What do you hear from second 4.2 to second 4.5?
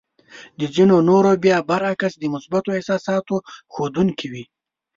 وې.